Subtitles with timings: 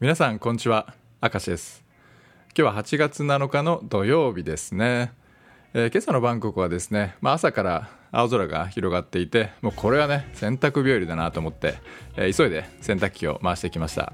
[0.00, 0.94] 皆さんこんにちは。
[1.20, 1.84] 明石です。
[2.56, 5.12] 今日は8月7日の土曜日ですね、
[5.74, 11.74] えー今朝のバンコクはですね、まあ、朝から青空が広がっていてもうこれはね洗濯日和だなと思って、
[12.16, 14.12] えー急いで洗濯機を回してきました。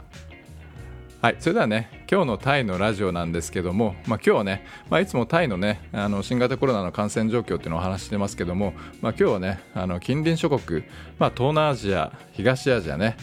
[1.21, 8.73] はい、それではね、今日のタイのラジオなんですけども、まあ、今日はね、まあ、いつもタイのね、あの新型コロナの感染状況っていうのをお話ししてますけども、
[9.03, 10.85] まあ、今日はね、あの近隣諸国、
[11.19, 13.17] まあ、東南アジア、東アジアね、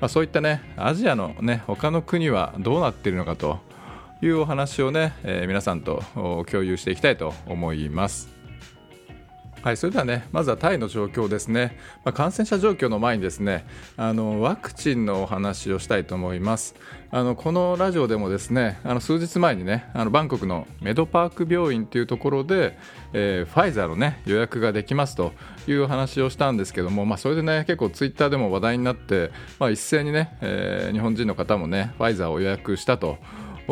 [0.00, 3.58] まあ、そういったね、アジアのね、他の国はどうなっているのかと
[4.22, 8.33] いうお話をね、えー皆さんと共有していきたいと思います。
[9.64, 13.64] はい、それではね、まずはタイの状況ですね、まあ、感染者状況の前にですね
[13.96, 16.74] あのワクチンのお話をしたいと思います。
[17.10, 22.76] あのこのラジオでもですねあの数日前にねあのバンコクのメドパーク病院というところで、
[23.14, 25.32] えーファイザーの、ね、予約ができますと
[25.66, 33.16] いうお話をしたんですけども、まあ、それでね結構ツイッターでも話題になって、まあ、一斉にね、えー日本人の方もねファイザーを予約したと。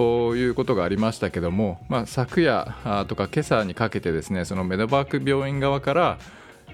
[0.01, 2.75] いうことがありましたけども、まあ、昨夜
[3.09, 6.19] とか今朝にかけてですねそのメドバーク病院側から、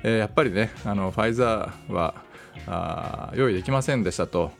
[0.03, 4.53] えーやっぱりねあのファイザーは用意できませんでしたと。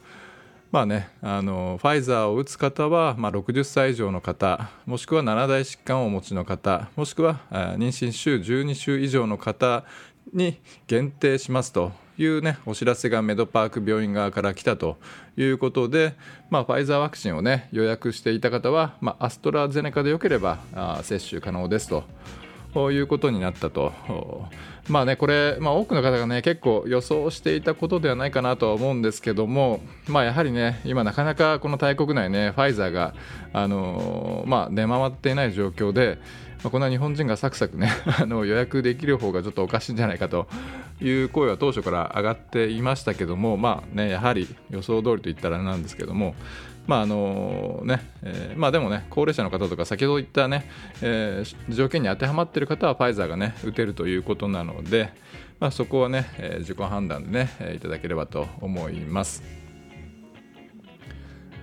[0.71, 9.85] まあね、あのファイザーを打つ方は、まあ、60歳以上の方もしくは7大疾患をお持ちの方もしくは妊娠週12週以上の方
[10.35, 14.97] に限定しますという、ね、お知らせがメドパーク病院側から来たと
[15.37, 16.15] いうことで、
[16.51, 22.05] まあ、ファイザーワクチンを、ね、予約していた方は、まあ、アストラゼネカでよければあ接種可能ですと。
[22.93, 23.93] いうことになったと、
[24.89, 33.15] まあね、これ、まあ、多くの方がね結構予想していたことではないかなとは思うんですけども、まあ、やはりね、今、なかなかこの大国内ね、ファイザーが、
[33.53, 36.19] あのーまあ、出回っていない状況で、
[36.63, 40.49] まあ、こんな日本人がサクサクね あの予約できる方がちょっとおかしいんじゃないかと
[41.01, 46.35] いう声は当初から上がっていましたけども、まあね、やはり予想通りと言ったらなんですけども、
[46.89, 50.69] まああのねえーまあ、でもね、高齢者の方とか、先ほど言ったね、
[51.03, 55.13] えー条件に当てはまっている方はファイザーがね、打てるということなので、
[55.61, 59.58] まあ、そこはね、えー自己判断でね、えーいただければと思います。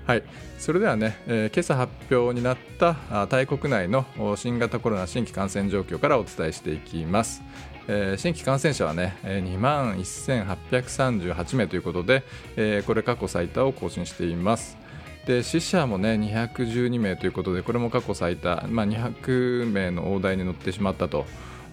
[0.06, 0.24] はい、
[0.60, 4.06] それではね、えー今朝発表になったあタイ国内の
[4.36, 7.42] 新型コロナ新規感染状況からお伝えしていきます。
[7.88, 12.24] えー新規感染者はね、えー2万1838名ということで、
[12.56, 14.78] えーこれ過去最多を更新しています。
[15.26, 21.26] で死者もね212名ということでこれも過去最多、まあ、200名の大台に乗ってしまったと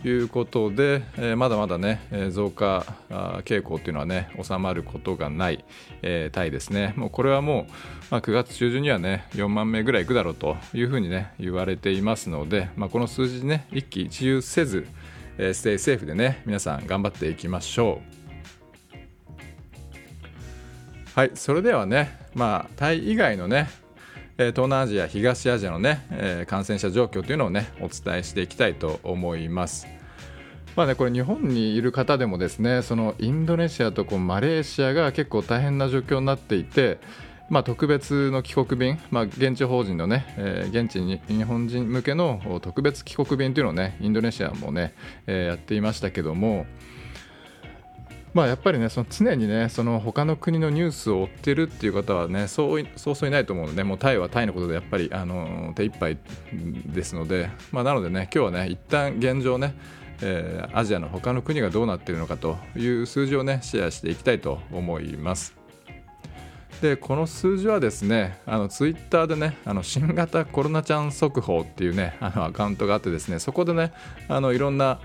[0.05, 2.85] いうことで、えーまだまだね、えー増加
[3.45, 5.65] 傾向というのはね収まることがない、
[6.03, 7.73] えータイですねもうこれはもう、
[8.11, 14.87] まあ、9月中旬にはね4万名ぐらいいくだろうというふうにね言われていますので、まあ、この数字ね一喜一憂せず、
[15.39, 18.23] えーステイセーフでね皆さん頑張っていきましょう。
[21.15, 23.69] はい、それではね、まあ、タイ以外のね、
[24.37, 29.87] 東南アジア、東アジアのね、感染者状況というのをね、お伝えしていきたいと思います。
[30.75, 36.99] まあね、これ日本にいる方でもですね、そのインドネシアとこうマレーシアが結構大変な状況になっていて、
[37.51, 44.95] まあ、特別の帰国便、まあ、現地法人のね、えー現地に日本人向けの特別帰国便というのをね、インドネシアもね、
[45.27, 46.65] えーやっていましたけども、
[48.35, 56.17] まあ、やっぱりね、その常にね、その他の国のニュースを追ってるっていう方はね、そうそうそういないと思うので、もうタイはタイのことでやっぱりあの手一杯
[56.87, 59.75] ですので、まあ、なのでね、今日はね、一旦現状ね、
[60.23, 65.62] えーアジアの他の国がどうなっているのかという数字をね、シェアしていきたいと思います。
[66.83, 73.93] でこの数字はですねあのツイッターでねあの新型コロナちゃん速報っていうねあのアカウントがあってですねそこでね
[74.27, 74.99] あのいろんな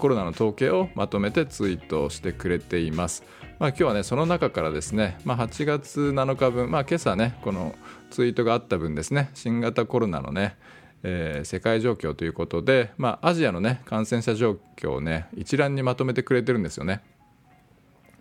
[0.00, 3.22] コロナの統計をまとめてツイートしてくれています。
[3.60, 7.76] まあ、今日はねその中からですね、まあ、8月7日分、まあ、今朝ねこの
[8.10, 10.56] ツイートがあった分ですね新型コロナのね
[11.04, 17.02] えー世界状況ということで、まあ、アジアの、ね、感染者状況を、ね、一覧にまとめてくれてるんですよね。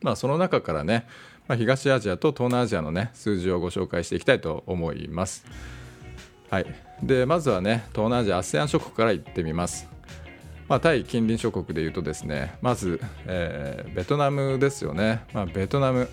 [0.02, 1.06] まあ、その中からね、
[1.50, 5.44] まあ、東アジアと東南アジアの、ね、数字をご紹介していきたいと思います。
[6.48, 6.66] はい、
[7.02, 9.88] でまずはね東南アジア ASEAN 諸国から行ってみます。
[10.68, 16.08] まあ、対近隣諸国でいうとですねまず、えーベトナムですよね、まあ、ベトナム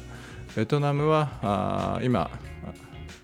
[0.56, 2.30] ベトナムはあ今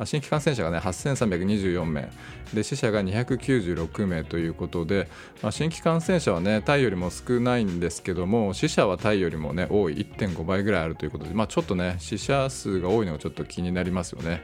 [0.04, 2.10] 新規感染者が、ね、8324名。
[2.52, 5.08] で死者が296名ということで、
[5.42, 9.94] まあ、新規感染者は、ね、タイよりも少ないんですけども死者はタイよりも、ね、多い。
[9.94, 14.42] 1.5倍ぐらいあるということで、まあ、ちょっとね死者数が多いのがちょっと気になりますよね。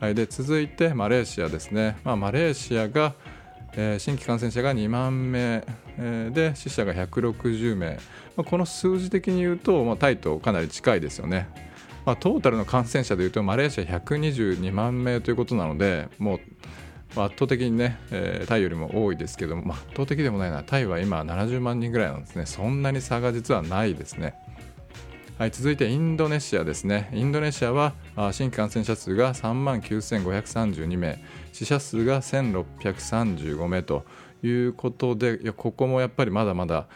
[0.00, 3.14] はい、で続いてマレーシアですね、まあ、マレーシアが、
[3.72, 5.64] えー新規感染者が2万名、
[5.98, 7.98] えーで死者が160名、
[8.36, 11.48] まあ、この数字的に言うと、まあ、タイとかなり近いですよね。
[12.08, 24.34] まあ、トータルの感染者でいうとマレーシア122万名ということなのでもう圧倒的にね、えー、タイよりも多いですけども、圧倒的でもないなタイは今70万人ぐらいなんですねそんなに差が実はないですね
[25.36, 27.10] はい、続いてインドネシアですね。
[27.12, 27.92] インドネシアは
[28.32, 31.22] 新規感染者数が3万9532名、
[31.52, 34.04] 死者数が1635名と
[34.42, 36.88] いうことで、いやここもやっぱりまだまだ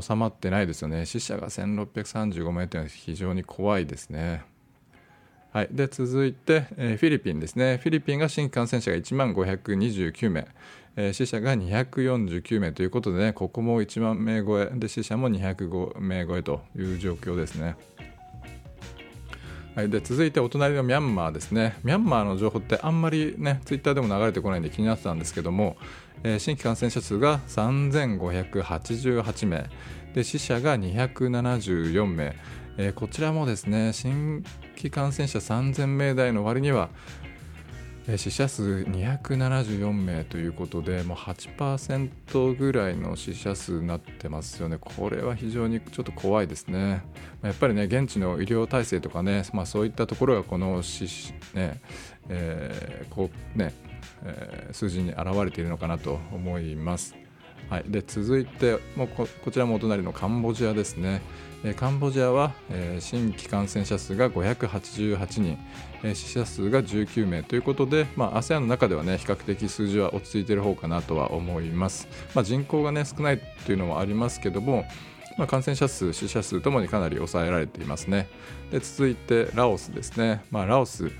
[0.00, 1.06] 収まってないですよね。
[1.06, 4.42] 死者が1635名というのは非常に怖いですね。
[5.54, 7.78] はい、で続いて、えー、フィリピンですね。
[7.80, 10.48] フィリピンが新規感染者が1万529名、
[10.96, 12.72] えー、死者が249名。
[12.72, 14.68] ということでね、ここも1万名超え。
[14.74, 17.76] で死者も205名超えという状況ですね。
[19.76, 21.76] はい、で続いてお隣のミャンマーですね。
[21.84, 25.76] ミャンマーの情報ってあんまりね、ツイッターでも流れてこないんで気になってたんですけども、
[26.24, 29.70] えー、新規感染者数が3588名、
[30.14, 32.34] で死者が274名、
[32.76, 34.44] えー、こちらもですね、新
[34.76, 36.90] 規感染者3000名台の割には、
[38.16, 47.02] 死者数274名ということで、もう8%ぐらいの死者数になってますよね、これは非常にちょっと怖いですね。
[47.42, 50.82] やっぱりね、現地の医療体制とかね、まあ、そういったところがこの
[51.54, 51.80] ね
[52.28, 53.72] えー、こうね
[54.24, 57.23] えー、数字に表れているのかなと思います。
[57.68, 61.22] はい、で続いてもうこちらもお隣のカンボジアですね。
[61.76, 65.58] カンボジアは、えー、新規感染者数が588人、
[66.02, 72.06] えー、死者数が19名ということで、まあ、ASEAN の中では、ね、比較的数字は落ち着いている方かなとは思います。
[72.34, 74.84] まあ、人口が、ね、少ないというのもありますけども、
[75.38, 78.28] まあ、感染者数、死者数ともにかなり抑えられていますね。
[78.70, 80.44] で続いてラオスですね。
[80.50, 81.10] まあ、ラオス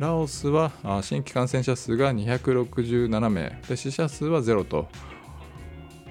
[0.00, 4.88] ラオスは新規感染者数が267名で死者数はゼロと、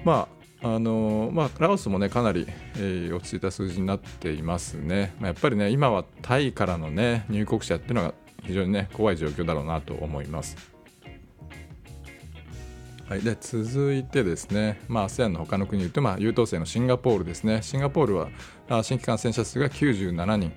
[0.04, 0.34] まあ
[0.66, 2.46] あのまあ、ラオスも、ね、かなり、
[2.78, 10.56] えー、落ち着いた数字になっていますね、まあ、やっぱりね今はタイからの、ね、入国者っていうのが非常に、ね、怖い状況だろうなと思います。
[13.06, 18.30] はい、で続いてですね、まあ、ASEAN の他の国でいうと、まあ、優等生のシンガポールですね新ガポールは
[18.82, 20.52] 新規感染者数が97人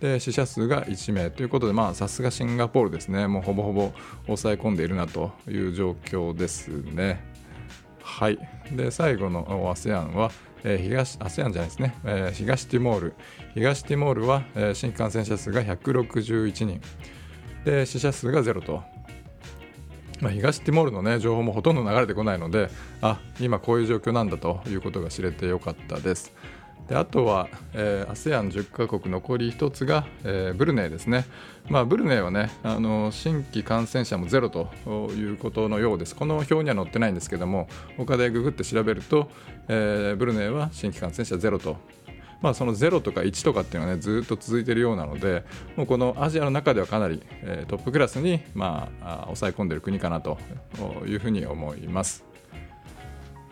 [0.00, 3.92] で死者数が1名ということでさすがシンガポールですねもうほぼほぼ
[4.26, 7.29] 抑え込んでいるなという状況ですね。
[8.18, 8.38] はい、
[8.72, 10.30] で最後の ASEAN は、
[10.64, 13.14] えー、東 ASEAN じゃないですね、えー、東ティモール。
[13.54, 16.80] 東ティモールは、えー、新感染者数が161人。
[17.64, 18.82] で死者数がゼロと、
[20.20, 22.70] まあ、東ティモールの、ね、情報もほとんど流れてこないので
[23.00, 26.32] あ今こういう状況なんだということが知れてよかったです。
[26.88, 31.24] であとは、えー、ASEAN10 カ国残り1つが、えー、ブルネイですね、
[31.68, 34.68] まあ、ブルネイはねあの新規感染者もゼロと
[35.12, 36.16] いうことのようです。
[36.16, 39.30] この表には載ってないんですけども他でググって調べると、
[39.68, 41.76] えー、ブルネイは新規感染者ゼロと。
[42.40, 45.44] まあ、その0とか1とかっていうのはねずっと続いているようなので
[45.76, 47.22] もうこのアジアの中ではかなり、
[47.68, 50.38] トップクラスに、まあ、抑え込んでいる国かなと
[51.06, 52.29] いうふうに思います。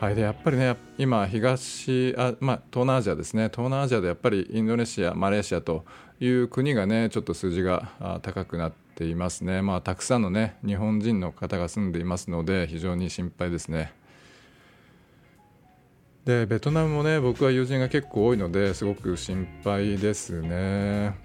[0.00, 3.49] はい、でやっぱりね今東あ、まあ、東南アジアですね。
[3.50, 5.85] 東南アジアでやっぱりインドネシアマレーシアと
[6.21, 13.93] いう国がねちょっと数字が高くなっていますね、まあ、たくさんのね日本人の方が住んでいますので非常に心配ですね。
[16.25, 21.17] でベトナムもね僕は友人が結構多いのですごく心配ですね。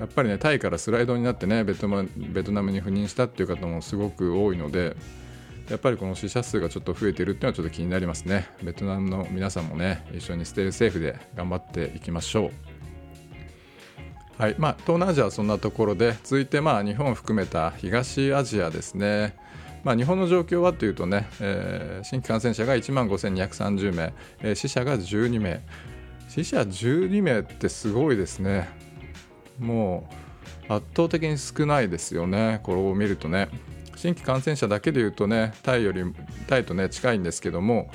[0.00, 2.10] やっぱりねタイからスライドになってねベトナム
[2.72, 4.96] に赴任したっていう方もすごく多いので
[5.68, 8.48] やっぱりこの死者数がちょっと増えてるっていうのはちょっと気になりますね。
[8.62, 12.50] ベトナムの皆さんもね、一緒にステイセーフで頑張っていきましょう。
[14.38, 19.34] はいまあ、東南アジアはそんなところで、続いてまあ日本を含めた東アジアですね。
[19.82, 25.62] まあ、日本の状況はというとね、えー、新規感染者が1万5230名、えー、死者が12名。
[26.28, 28.68] 死者12名ってすごいですね。
[29.58, 30.08] も
[30.68, 33.48] う圧倒的に少ないですよね、これを見るとね。
[33.96, 36.04] 新規感染者だけでいうとねタイより
[36.46, 37.90] タイとね近いんですけども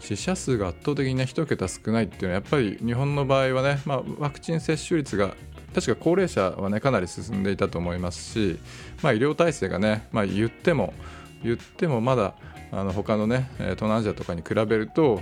[0.00, 5.34] 死者数が圧倒的にね1桁少ないっていうのはやっぱり日本の場合はね、まあ、ワクチン接種率が
[5.74, 8.58] 確か高齢者はねかなり進んでいたと思いますし、
[9.02, 10.92] まあ、医療体制がね、まあ、言っても
[11.42, 12.34] 言ってもまだ
[12.70, 15.20] あの他のね東南アジアとかに比べると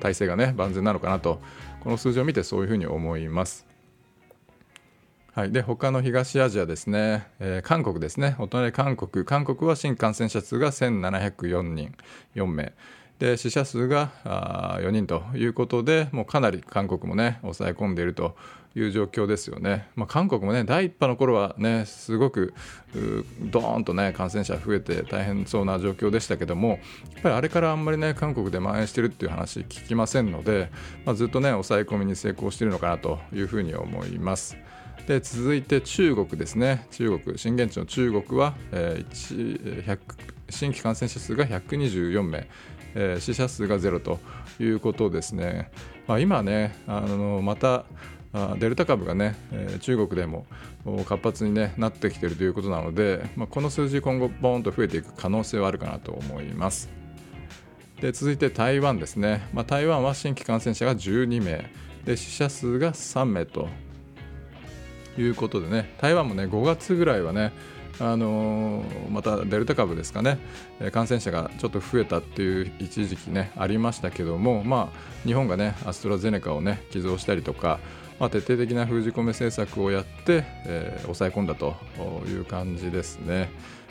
[0.00, 1.40] 体制がね万全なのかなと
[1.80, 3.73] この数字を見てそういうふうに思います。
[5.34, 11.92] はい、で他の東アジアですね、えー、韓国ですね、お隣韓国、韓国は新感染者数が1704人、
[12.36, 12.72] 4名。
[13.18, 18.36] で死者数があ4人ということで、もうかなり韓国もね、抑え込んでいると
[18.76, 19.88] いう状況ですよね。
[19.96, 22.54] まあ、韓国もね、第1波の頃はね、すごく
[23.40, 26.78] ドーンとね、感染者増えて大変そうな状況でしたけども、やっ
[27.22, 30.70] ぱりあれからあんまりね、韓国で蔓延してるっていう話聞きませんので、
[31.04, 34.56] まあ、ずっとね、抑え込みに成功しているのかなというふうに思います。
[35.06, 36.86] で続いて中国ですね。
[36.90, 39.98] 中国震源地の中国は、えー、
[40.48, 42.48] 新規感染者数が124名、
[42.94, 44.18] えー、死者数がゼロと
[44.58, 45.70] いうことですね、
[46.06, 47.84] まあ、今ねあのまた
[48.58, 50.46] デルタ株がね、えー、中国でも
[51.06, 56.88] 活発に、ね、なってきているということなので、まあ、この数字今後ボーンと増えていく可能性はあるかなと思います。
[58.00, 61.70] で続いて台湾ですね、まあ、台湾は新規感染者が12名。
[62.04, 63.68] で死者数が3名と
[65.18, 67.52] いうことでね台湾もね5月ぐらいはね
[68.00, 70.38] あのー、またデルタ株ですかね
[70.90, 77.78] 感染者がちょっと増えたっていう一時期ねありましたけどもまあ日本がねアストラゼネカをね寄贈したりとか
[78.20, 81.74] まあ、徹底的な封じ込め政策をやって、えー、抑え込んだと
[82.28, 83.50] いう感じですね。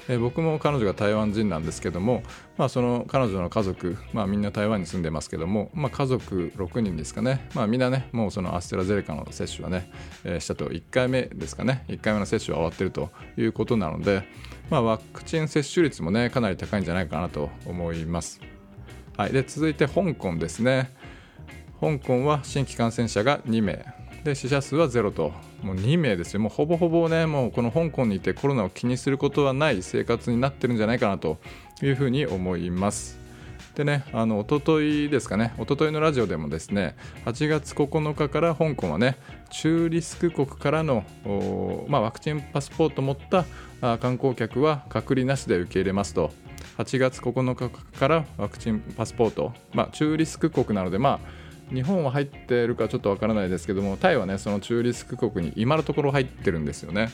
[0.09, 2.23] え、僕も彼女が台湾人なんですけども、
[2.57, 9.89] まあ、その彼女の家族、まあ、みんな台湾に住んでますけども、まあ、家族6人ですかね、まあ、みんなねもうそのアステラゼネカの接種はね、
[10.23, 10.67] えー、したと。
[10.67, 11.85] 1回目ですかね。
[11.87, 14.27] 1回目の接種は終わってるということなので、
[14.69, 18.41] まあ、ワクチン接種率もねかなり高いんじゃないかなと思います。
[19.17, 20.91] はい、で続いて香港ですね。
[21.79, 24.02] 香港は新規感染者が2名。
[24.23, 25.33] で死者数はゼロと。
[25.61, 26.39] もう2名ですよ。
[26.39, 31.37] もうほぼほぼねもうこの香港にいてコロナを気にすることはない生活になってるんじゃないかなと
[31.81, 33.23] いうふうに思います。
[33.75, 39.17] でね、あの一昨日ですかね、一昨日のラジオでもですね、8月9日から香港はね、
[39.49, 41.03] 中リスク国からの、
[41.87, 43.45] まあ、ワクチンパスポートを持った
[43.97, 46.31] 観光客は隔離なしで受け入れますと、
[46.77, 57.11] 8月9日からワクチンパスポート、まあ、中リスク国なので、まあ、日本は入っているかちょっとわからないですけどもタイはねその中リスク国に今のところ入ってるんですよね。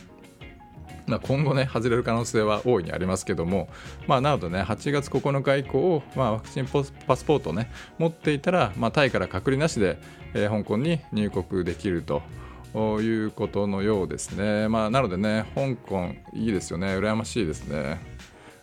[1.10, 3.68] まあ、今後ね外れる可能性は大いにありますけども、
[4.06, 6.84] まあ、なのでね8月9日以降、まあ、ワクチンパ
[7.16, 9.98] スポートをね持っていたら、まあ、タイから隔離なしで、
[10.36, 12.22] えー、香港に入国できると。
[12.76, 14.68] いうことのようですね。
[14.68, 18.00] まあ、なのでね、香港いいですよね、羨ましいですね。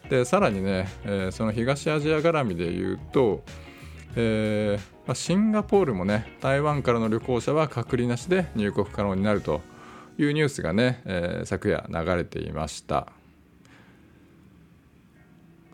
[0.09, 3.43] で、さらにね、えー、その東アジア絡みで言うと、
[4.17, 9.61] えーまあ、シンガポールもね台湾からの旅行者は隔離なしで入国可能になると
[10.19, 13.09] いうニュースがね、えー、昨夜流れていました。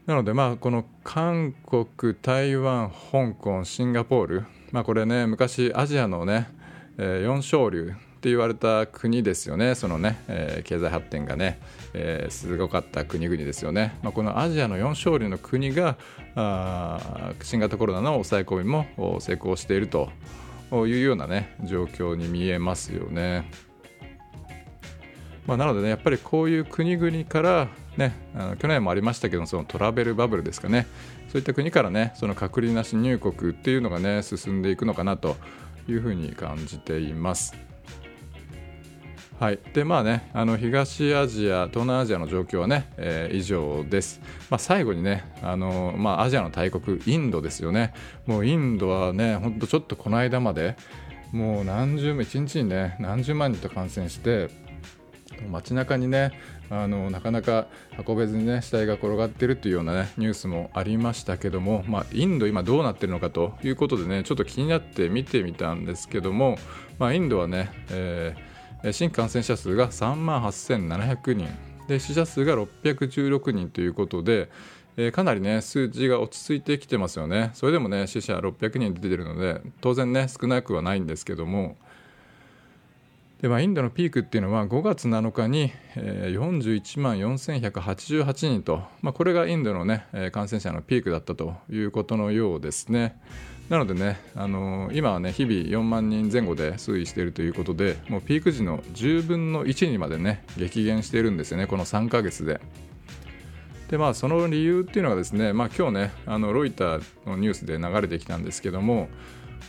[0.06, 6.48] なのでまあこの韓国台湾香港シンガポールまあこれね昔アジアのね、
[6.98, 11.58] えー、4小流って言われた国ですよね、そのね、えー、経済発展がね、
[11.92, 13.98] えー、すごかった国々ですよね。
[14.00, 15.96] まあ、このアジアの4勝利の国が
[16.36, 18.86] あ新型コロナの抑え込みも
[19.18, 20.08] 成功していると
[20.72, 23.50] いうようなね状況に見えますよね。
[25.44, 30.86] まあ、なのでねやっぱりこういう国々からねあの去年もありましたけどそのトラベルバブルですかね
[31.32, 35.34] そういった国からねその隔離なし入国っていうのがね進んでいくのかなと
[35.88, 37.71] いうふうに感じています。
[39.42, 44.20] はいでまあね、あの東アジア、東南アジアの状況はね、えー、以上です。
[44.50, 47.92] まあ、最後にね、あのまあ、アジアの大国、インドですよね。
[48.24, 50.76] もうインドはね、ほんとちょっとこの間まで、
[51.32, 54.48] もう何十1日にね、何十万人と感染して、
[55.50, 56.38] 街中にね、
[56.70, 57.66] あのなかなか
[58.06, 66.56] 運べずにね死体が転がってるというような、ね、ニュースもありましたけども、まあ、インド今どうなってるのかということでねちょっと気になって見てみたんですけども、
[66.98, 68.51] まあ、インドはね、えー
[68.90, 71.48] 新感染者数が3万8700人。
[71.88, 74.48] で死者数が616人ということで、
[74.96, 77.50] えー、かなりね数字が落ち着いてきてますよね。
[77.54, 81.76] それでもね死者600人出てるので当然ね少なくはないんですけども。
[83.42, 93.20] で、まあ、インドのピークっていうのは5月7日に、41万4188人と、まあ、これがインドのね感染者のピークだったということのようですね。
[93.68, 102.60] なのでね、あのー、今はね日々4万人前後で推移しているということでもうピーク時の10分の1にまでね激減しているんですよねこの3ヶ月で。
[103.88, 109.08] でまあその理由っていうのがですね、まあ、今日ねあのロイターのニュースで流れてきたんですけども、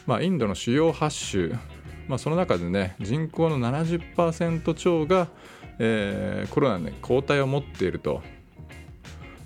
[0.05, 1.55] まあ、インドの主要8州、
[2.07, 5.27] まあ、その中でね人口の70%超が、
[5.79, 8.21] えー、コロナに抗体を持っていると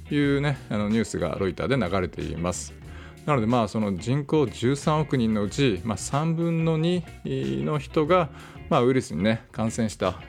[0.10, 2.74] いうねあのニュースがロイターで流れています。
[3.26, 8.30] なのでまあその人口13億人のうち、まあ、3分の2の人が、
[8.70, 10.22] まあ、ウイルスに、ね、感染した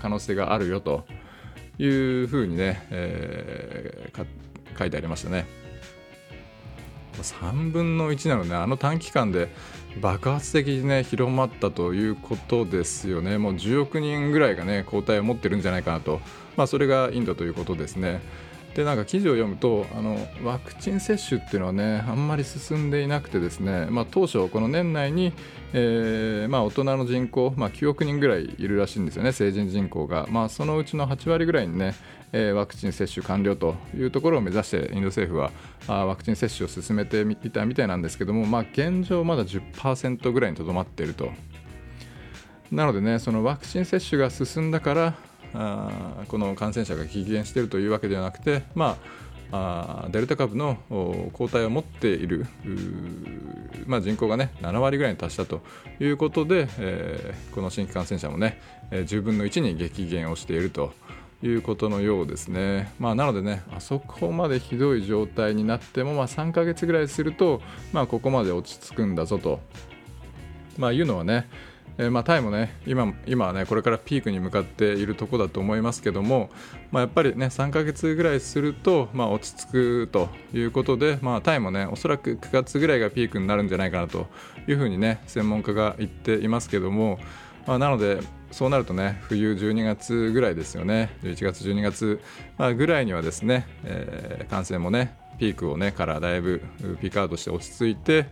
[0.00, 1.04] 可能性があるよと
[1.78, 5.46] いうふうにね、えー、書いてありましたね。
[7.22, 9.48] 3分の1なので、あの短期間で
[10.00, 13.38] 爆発的にね広まったということですよね。
[13.38, 16.20] もう10億人ぐらいがね抗体を持ってるんじゃないかなと、
[16.56, 18.20] まあ、それがインドということですね。
[18.74, 25.32] でなんか記事を読むとあのワクチン接種っていうのはねあんまり進んでいなくてですね、まあ、当初この年内に、
[25.72, 31.94] えーまあ、大人の人口、まあ、9億人ぐらいいるらしいんですよね成人人口が、まあ、そのうちの8割ぐらいにね、
[32.32, 35.52] えー、ワクチン接種完了というところを目指してインド政府は
[35.86, 41.30] あワクチン接種を進めていたみたいなんですけども、まあ、現状まだ10%ぐらいにとどまっていると。
[42.72, 45.14] なのでねそのワクチン接種が進んだから
[45.54, 48.98] あこの感染者が激減しているというわけではなくて、ま
[49.52, 50.78] あ、あデルタ株の
[51.32, 52.46] 抗体を持っている、
[53.86, 55.62] まあ、人口が、ね、7割ぐらいに達したと
[56.00, 60.92] いうことで、えー、この新規感染者もね、えー、10分の1に激減をしていると
[61.42, 62.92] いうことのようですね。
[62.98, 67.60] まあ、なのでね、あそこまでひどい状態になっても、まあ、3ヶ月ぐらいすると、
[67.92, 69.60] まあ、ここまで落ち着くんだぞと、
[70.78, 71.48] まあ、いうのはね、
[71.96, 76.50] えー、まあ、タイもね今今はねこれからピークに向かっているところだと思いますけども、
[76.90, 84.26] まあ、やっぱりね3ヶ月ぐらいすると、まあ、落ち着くということで、まあ、タイもねおそらく9月ぐらいがピークになるんじゃないかなと
[84.66, 87.18] いうふうにね専門家が言っていますけども、
[87.66, 88.20] まあ、なので
[88.50, 92.20] そうなるとね冬12月ぐらいですよね11月12月、
[92.58, 96.62] まあ、ぐらいにはですね、えー、感染もねピークをねからだいぶ
[97.00, 98.26] ピークアウトして落ち着いて、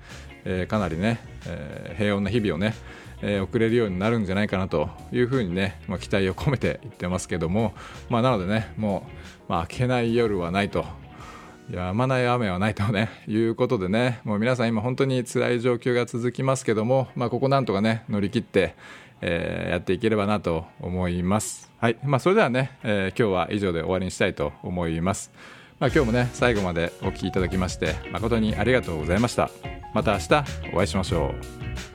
[0.44, 2.74] えー、かなりね、えー、平穏な日々をね
[3.22, 7.72] えー、送れるようになるんじゃないかなというふうにね、まあ、期待を込めて言ってますけども、
[8.10, 9.06] まあ、なのでねも
[9.48, 10.84] う、まあ、明けない夜はないと
[11.70, 18.74] やまない雨はないとね いうことでねもう皆さん今本当に辛い状況が続きますけども、まあ、ここなんとかね乗り切って、
[19.20, 21.70] えー、やっていければなと思います。
[21.78, 25.32] はい、まあ、それではね、えー、今日は以上で終わりにしたいと思います。
[25.80, 29.50] まあ、今日もね最後までお聴きいただきまして誠にありがとうございました。
[29.94, 31.34] また明日お会いしましょ
[31.88, 31.91] う。